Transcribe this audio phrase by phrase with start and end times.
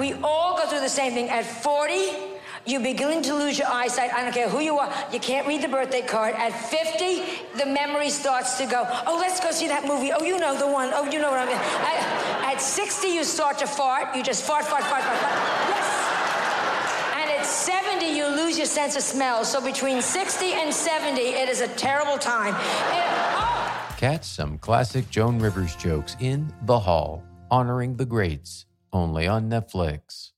[0.00, 1.28] We all go through the same thing.
[1.28, 2.30] At 40,
[2.64, 4.14] you're beginning to lose your eyesight.
[4.14, 4.90] I don't care who you are.
[5.12, 6.34] You can't read the birthday card.
[6.36, 10.10] At 50, the memory starts to go, oh, let's go see that movie.
[10.10, 10.88] Oh, you know the one.
[10.94, 11.56] Oh, you know what I mean.
[12.46, 14.16] At, at 60, you start to fart.
[14.16, 15.32] You just fart, fart, fart, fart, fart.
[15.68, 15.90] Yes.
[17.20, 19.44] And at 70, you lose your sense of smell.
[19.44, 22.54] So between 60 and 70, it is a terrible time.
[22.54, 23.04] It,
[23.36, 23.94] oh.
[23.98, 30.30] Catch some classic Joan Rivers jokes in The Hall, honoring the greats, only on Netflix.